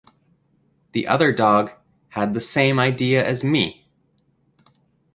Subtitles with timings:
[0.93, 1.73] The other dog
[2.09, 3.85] had the same idea as me!